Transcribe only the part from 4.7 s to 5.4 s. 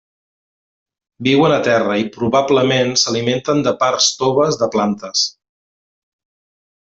plantes.